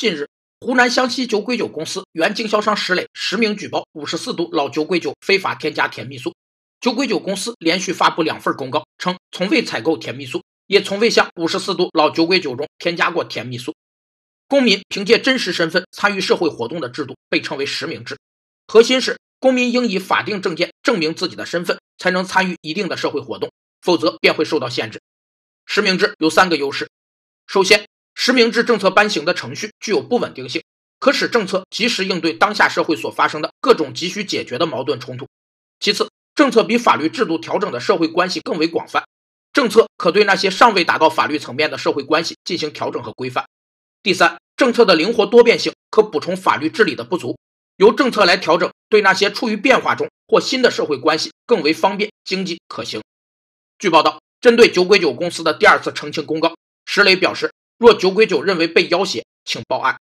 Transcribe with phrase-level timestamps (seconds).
[0.00, 6.34] 近日，湖南湘西酒鬼酒公司原经销商石磊实名举报五十四度老酒鬼酒非法添加甜蜜素。
[6.80, 13.74] 酒鬼酒公司连续发布两份公告，称从未采购甜蜜素，也从未向五十四度老酒鬼酒中添加过甜蜜素。
[14.48, 18.16] 公民凭借真实身份参与社会活动的制度被称为实名制，
[18.68, 25.02] 核心是公民应以法定证件证明自己的身份，才能参与一定的社会活动，否则便会受到限制。
[25.66, 26.88] 实名制有三个优势，
[27.46, 27.89] 首先。
[28.14, 30.62] 实名制政策颁行的程序具有不稳定性，
[30.98, 35.26] 可使政策及时应对当下社会所发生的各种急需解决的矛盾冲突。
[35.78, 39.04] 其次，政策比法律制度调整的社会关系更为广泛，
[39.52, 43.46] 政策可对那些尚未达到法律层面的社会关系进行调整和规范。
[44.02, 47.38] 第三，政策的灵活多变性可补充法律治理的不足，
[47.76, 53.00] 由政策来调整，对那些处于变化中或新的社会关系更为方便、经济可行。
[53.78, 56.54] 据报道，针对酒鬼酒公司的第二次澄清公告，
[56.84, 57.50] 石磊表示。
[57.80, 60.00] 若酒鬼酒认为被要挟，请报案。